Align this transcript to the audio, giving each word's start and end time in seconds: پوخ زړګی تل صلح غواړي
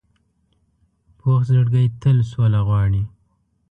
پوخ 1.17 1.39
زړګی 1.49 1.85
تل 2.01 2.17
صلح 2.31 2.61
غواړي 2.67 3.03